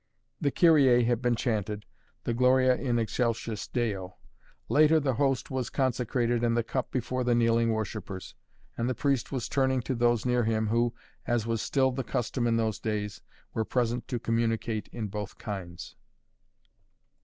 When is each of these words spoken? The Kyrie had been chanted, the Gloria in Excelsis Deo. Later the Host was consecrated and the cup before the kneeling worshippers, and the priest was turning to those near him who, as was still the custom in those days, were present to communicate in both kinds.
The 0.41 0.49
Kyrie 0.49 1.03
had 1.03 1.21
been 1.21 1.35
chanted, 1.35 1.85
the 2.23 2.33
Gloria 2.33 2.73
in 2.75 2.97
Excelsis 2.97 3.67
Deo. 3.67 4.15
Later 4.67 4.99
the 4.99 5.13
Host 5.13 5.51
was 5.51 5.69
consecrated 5.69 6.43
and 6.43 6.57
the 6.57 6.63
cup 6.63 6.89
before 6.89 7.23
the 7.23 7.35
kneeling 7.35 7.69
worshippers, 7.69 8.33
and 8.75 8.89
the 8.89 8.95
priest 8.95 9.31
was 9.31 9.47
turning 9.47 9.79
to 9.83 9.93
those 9.93 10.25
near 10.25 10.43
him 10.43 10.69
who, 10.69 10.95
as 11.27 11.45
was 11.45 11.61
still 11.61 11.91
the 11.91 12.03
custom 12.03 12.47
in 12.47 12.57
those 12.57 12.79
days, 12.79 13.21
were 13.53 13.63
present 13.63 14.07
to 14.07 14.17
communicate 14.17 14.89
in 14.91 15.07
both 15.07 15.37
kinds. 15.37 15.95